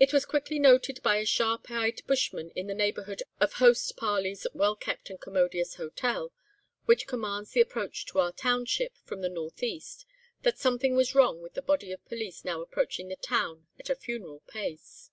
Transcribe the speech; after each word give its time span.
"It 0.00 0.12
was 0.12 0.26
quickly 0.26 0.58
noted 0.58 1.00
by 1.04 1.18
a 1.18 1.24
sharp 1.24 1.70
eyed 1.70 2.02
bushman, 2.08 2.50
in 2.56 2.66
the 2.66 2.74
neighbourhood 2.74 3.22
of 3.38 3.52
Host 3.52 3.96
Parley's 3.96 4.44
well 4.52 4.74
kept 4.74 5.10
and 5.10 5.20
commodious 5.20 5.76
hotel, 5.76 6.32
which 6.86 7.06
commands 7.06 7.52
the 7.52 7.60
approach 7.60 8.04
to 8.06 8.18
our 8.18 8.32
township 8.32 8.96
from 9.04 9.20
the 9.20 9.28
north 9.30 9.62
east, 9.62 10.04
that 10.42 10.58
something 10.58 10.96
was 10.96 11.14
wrong 11.14 11.40
with 11.40 11.54
the 11.54 11.62
body 11.62 11.92
of 11.92 12.04
police 12.06 12.44
now 12.44 12.60
approaching 12.62 13.06
the 13.06 13.14
town 13.14 13.68
at 13.78 13.88
a 13.88 13.94
funeral 13.94 14.40
pace. 14.48 15.12